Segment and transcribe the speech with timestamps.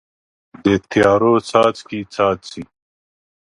[0.63, 2.63] د تیارو څاڅکي، څاڅي